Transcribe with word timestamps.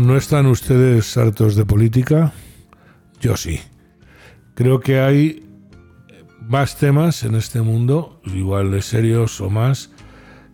¿no 0.00 0.16
están 0.16 0.46
ustedes 0.46 1.16
hartos 1.16 1.56
de 1.56 1.64
política? 1.64 2.32
Yo 3.20 3.36
sí. 3.36 3.60
Creo 4.54 4.80
que 4.80 5.00
hay 5.00 5.44
más 6.40 6.76
temas 6.76 7.22
en 7.24 7.34
este 7.34 7.62
mundo, 7.62 8.20
igual 8.24 8.70
de 8.70 8.82
serios 8.82 9.40
o 9.40 9.50
más, 9.50 9.90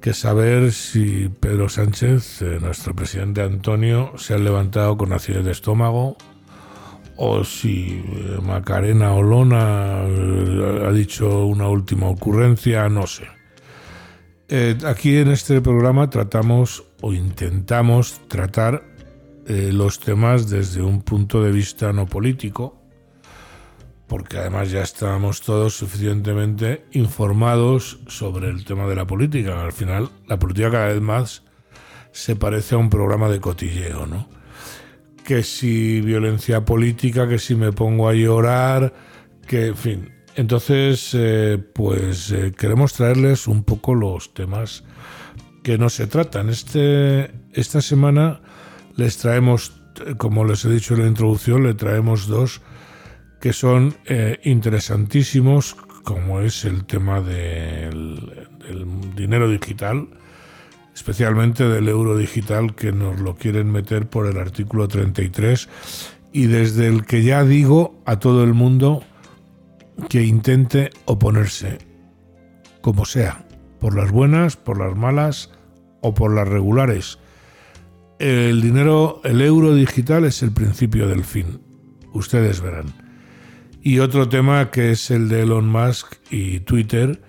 que 0.00 0.12
saber 0.12 0.72
si 0.72 1.30
Pedro 1.40 1.68
Sánchez, 1.68 2.42
eh, 2.42 2.58
nuestro 2.60 2.94
presidente 2.94 3.42
Antonio, 3.42 4.12
se 4.16 4.34
ha 4.34 4.38
levantado 4.38 4.96
con 4.96 5.12
acidez 5.12 5.44
de 5.44 5.52
estómago 5.52 6.16
o 7.16 7.44
si 7.44 8.02
eh, 8.04 8.38
Macarena 8.42 9.12
Olona 9.12 10.02
eh, 10.06 10.86
ha 10.86 10.92
dicho 10.92 11.46
una 11.46 11.68
última 11.68 12.08
ocurrencia, 12.08 12.88
no 12.88 13.06
sé. 13.06 13.24
aquí 14.86 15.16
en 15.16 15.28
este 15.28 15.60
programa 15.60 16.10
tratamos 16.10 16.84
o 17.00 17.12
intentamos 17.12 18.20
tratar 18.28 18.93
los 19.46 20.00
temas 20.00 20.48
desde 20.48 20.82
un 20.82 21.02
punto 21.02 21.42
de 21.42 21.52
vista 21.52 21.92
no 21.92 22.06
político, 22.06 22.80
porque 24.06 24.38
además 24.38 24.70
ya 24.70 24.82
estábamos 24.82 25.40
todos 25.40 25.76
suficientemente 25.76 26.84
informados 26.92 27.98
sobre 28.06 28.48
el 28.48 28.64
tema 28.64 28.86
de 28.86 28.96
la 28.96 29.06
política. 29.06 29.62
Al 29.62 29.72
final, 29.72 30.10
la 30.26 30.38
política 30.38 30.70
cada 30.70 30.88
vez 30.88 31.00
más 31.00 31.42
se 32.12 32.36
parece 32.36 32.74
a 32.74 32.78
un 32.78 32.90
programa 32.90 33.28
de 33.28 33.40
cotilleo, 33.40 34.06
¿no? 34.06 34.28
Que 35.24 35.42
si 35.42 36.00
violencia 36.00 36.64
política, 36.64 37.28
que 37.28 37.38
si 37.38 37.54
me 37.54 37.72
pongo 37.72 38.08
a 38.08 38.14
llorar, 38.14 38.92
que, 39.46 39.68
en 39.68 39.76
fin. 39.76 40.10
Entonces, 40.36 41.10
eh, 41.14 41.58
pues 41.74 42.30
eh, 42.30 42.52
queremos 42.56 42.92
traerles 42.92 43.48
un 43.48 43.64
poco 43.64 43.94
los 43.94 44.34
temas 44.34 44.84
que 45.62 45.78
no 45.78 45.88
se 45.88 46.06
tratan. 46.06 46.50
Este, 46.50 47.32
esta 47.52 47.80
semana 47.80 48.42
les 48.96 49.18
traemos, 49.18 49.72
como 50.18 50.44
les 50.44 50.64
he 50.64 50.70
dicho 50.70 50.94
en 50.94 51.02
la 51.02 51.08
introducción, 51.08 51.64
le 51.64 51.74
traemos 51.74 52.26
dos 52.26 52.62
que 53.40 53.52
son 53.52 53.94
eh, 54.06 54.40
interesantísimos, 54.44 55.74
como 56.02 56.40
es 56.40 56.64
el 56.64 56.86
tema 56.86 57.20
del, 57.20 58.48
dinero 59.14 59.50
digital, 59.50 60.08
especialmente 60.94 61.68
del 61.68 61.88
euro 61.88 62.16
digital, 62.16 62.74
que 62.74 62.92
nos 62.92 63.20
lo 63.20 63.34
quieren 63.34 63.70
meter 63.70 64.08
por 64.08 64.26
el 64.26 64.38
artículo 64.38 64.88
33, 64.88 65.68
y 66.32 66.46
desde 66.46 66.88
el 66.88 67.04
que 67.04 67.22
ya 67.22 67.44
digo 67.44 68.02
a 68.06 68.18
todo 68.18 68.44
el 68.44 68.54
mundo 68.54 69.02
que 70.08 70.22
intente 70.22 70.88
oponerse, 71.04 71.78
como 72.80 73.04
sea, 73.04 73.46
por 73.78 73.94
las 73.94 74.10
buenas, 74.10 74.56
por 74.56 74.78
las 74.78 74.96
malas 74.96 75.50
o 76.00 76.14
por 76.14 76.34
las 76.34 76.48
regulares. 76.48 77.18
El 78.18 78.62
dinero, 78.62 79.20
el 79.24 79.40
euro 79.40 79.74
digital 79.74 80.24
es 80.24 80.42
el 80.42 80.52
principio 80.52 81.08
del 81.08 81.24
fin. 81.24 81.60
Ustedes 82.12 82.60
verán. 82.60 82.86
Y 83.82 83.98
otro 83.98 84.28
tema 84.28 84.70
que 84.70 84.92
es 84.92 85.10
el 85.10 85.28
de 85.28 85.42
Elon 85.42 85.68
Musk 85.68 86.14
y 86.30 86.60
Twitter, 86.60 87.20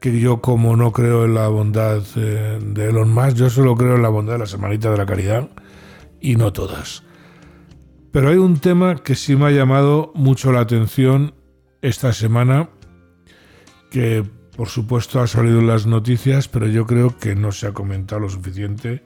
que 0.00 0.20
yo 0.20 0.40
como 0.40 0.76
no 0.76 0.92
creo 0.92 1.24
en 1.24 1.34
la 1.34 1.48
bondad 1.48 2.02
eh, 2.16 2.58
de 2.62 2.90
Elon 2.90 3.12
Musk, 3.12 3.36
yo 3.36 3.50
solo 3.50 3.74
creo 3.74 3.96
en 3.96 4.02
la 4.02 4.08
bondad 4.08 4.34
de 4.34 4.38
la 4.40 4.46
Semanita 4.46 4.90
de 4.90 4.98
la 4.98 5.06
Caridad 5.06 5.48
y 6.20 6.36
no 6.36 6.52
todas. 6.52 7.02
Pero 8.12 8.28
hay 8.28 8.36
un 8.36 8.58
tema 8.58 8.96
que 8.96 9.14
sí 9.14 9.36
me 9.36 9.46
ha 9.46 9.50
llamado 9.50 10.12
mucho 10.14 10.52
la 10.52 10.60
atención 10.60 11.34
esta 11.82 12.12
semana, 12.12 12.70
que 13.90 14.24
por 14.56 14.68
supuesto 14.68 15.20
ha 15.20 15.26
salido 15.26 15.60
en 15.60 15.66
las 15.66 15.86
noticias, 15.86 16.48
pero 16.48 16.66
yo 16.66 16.86
creo 16.86 17.16
que 17.16 17.34
no 17.34 17.52
se 17.52 17.68
ha 17.68 17.72
comentado 17.72 18.20
lo 18.20 18.28
suficiente, 18.28 19.02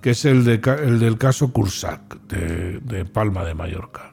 que 0.00 0.10
es 0.10 0.24
el, 0.24 0.44
de, 0.44 0.60
el 0.84 0.98
del 0.98 1.18
caso 1.18 1.52
Cursac 1.52 2.20
de 2.26 3.04
Palma 3.04 3.44
de 3.44 3.54
Mallorca. 3.54 4.10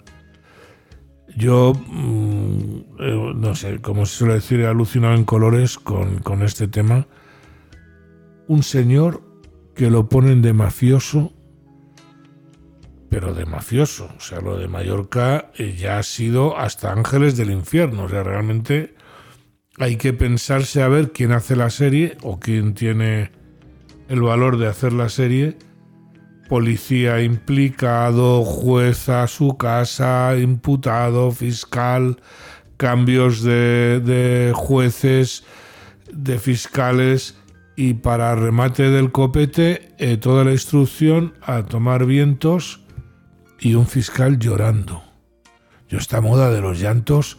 Yo, 1.38 1.74
mm, 1.76 2.80
eh, 3.00 3.34
no 3.36 3.54
sé, 3.54 3.80
como 3.80 4.08
se 4.08 4.16
suele 4.16 4.34
decir, 4.34 4.60
he 4.60 4.66
alucinado 4.66 5.14
en 5.14 5.24
colores 5.24 5.78
con, 5.78 6.18
con 6.18 6.42
este 6.42 6.68
tema. 6.68 7.06
Un 8.48 8.64
señor 8.64 9.22
que 9.76 9.92
lo 9.92 10.10
ponen 10.10 10.42
de 10.42 10.54
mafioso, 10.54 11.34
pero 13.10 13.36
de 13.36 13.46
mafioso. 13.46 14.10
O 14.18 14.20
sea, 14.20 14.42
lo 14.42 14.58
de 14.58 14.68
Mallorca 14.68 15.52
eh, 15.60 15.76
ya 15.78 16.00
ha 16.00 16.04
sido 16.04 16.58
hasta 16.58 16.92
ángeles 16.92 17.38
del 17.38 17.52
infierno. 17.52 18.06
O 18.06 18.10
sea, 18.10 18.24
realmente 18.24 18.96
hay 19.78 19.98
que 19.98 20.14
pensarse 20.14 20.82
a 20.82 20.88
ver 20.88 21.12
quién 21.12 21.34
hace 21.34 21.56
la 21.56 21.70
serie 21.70 22.18
o 22.24 22.40
quién 22.40 22.74
tiene 22.74 23.30
el 24.10 24.24
valor 24.24 24.58
de 24.58 24.66
hacer 24.66 24.92
la 24.92 25.10
serie 25.10 25.56
policía 26.48 27.22
implicado, 27.22 28.44
juez 28.44 29.10
a 29.10 29.28
su 29.28 29.58
casa, 29.58 30.36
imputado, 30.38 31.32
fiscal, 31.32 32.18
cambios 32.78 33.44
de, 33.44 34.52
jueces, 34.56 35.44
de 36.12 36.40
fiscales 36.40 37.36
y 37.76 37.96
para 37.96 38.36
remate 38.36 38.90
del 38.90 39.12
copete 39.12 39.94
eh, 39.98 40.18
toda 40.18 40.44
la 40.44 40.52
instrucción 40.52 41.34
a 41.42 41.64
tomar 41.64 42.06
vientos 42.06 42.82
y 43.60 43.76
un 43.76 43.88
fiscal 43.88 44.40
llorando. 44.40 45.04
Yo 45.90 45.98
esta 45.98 46.22
moda 46.22 46.52
de 46.52 46.62
los 46.62 46.80
llantos 46.80 47.38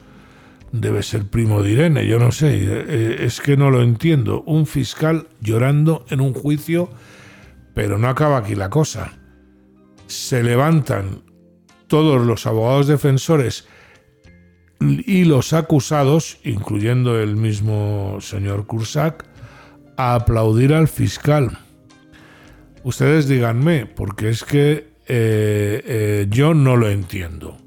debe 0.72 1.02
ser 1.02 1.24
primo 1.26 1.62
de 1.62 1.72
Irene, 1.72 2.06
yo 2.06 2.18
no 2.18 2.32
sé, 2.32 2.58
eh, 2.60 3.16
es 3.24 3.40
que 3.40 3.56
no 3.56 3.70
lo 3.70 3.82
entiendo. 3.82 4.42
Un 4.42 4.66
fiscal 4.66 5.28
llorando 5.40 6.04
en 6.10 6.20
un 6.20 6.34
juicio 6.34 6.90
pero 7.78 7.96
no 7.96 8.08
acaba 8.08 8.38
aquí 8.38 8.56
la 8.56 8.70
cosa. 8.70 9.12
Se 10.08 10.42
levantan 10.42 11.22
todos 11.86 12.26
los 12.26 12.44
abogados 12.44 12.88
defensores 12.88 13.68
y 14.80 15.22
los 15.22 15.52
acusados, 15.52 16.40
incluyendo 16.42 17.20
el 17.20 17.36
mismo 17.36 18.18
señor 18.20 18.66
Cursac, 18.66 19.24
a 19.96 20.16
aplaudir 20.16 20.74
al 20.74 20.88
fiscal. 20.88 21.56
Ustedes 22.82 23.28
díganme, 23.28 23.86
porque 23.86 24.30
es 24.30 24.42
que 24.42 24.88
eh, 25.06 25.80
eh, 25.86 26.26
yo 26.30 26.54
no 26.54 26.76
lo 26.76 26.90
entiendo. 26.90 27.58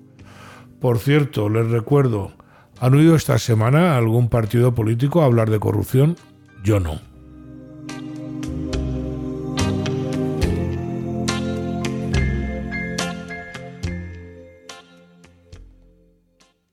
Por 0.82 1.00
cierto, 1.00 1.48
les 1.48 1.72
recuerdo, 1.72 2.34
¿han 2.82 2.96
oído 2.96 3.16
esta 3.16 3.40
semana 3.40 3.96
algún 3.96 4.28
partido 4.28 4.76
político 4.76 5.22
hablar 5.22 5.50
de 5.50 5.62
corrupción? 5.62 6.18
Yo 6.66 6.82
no. 6.82 7.11